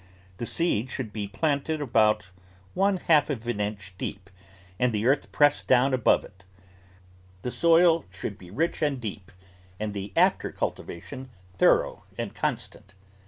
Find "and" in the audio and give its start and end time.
4.79-4.91, 8.81-8.99, 9.79-9.93, 12.17-12.33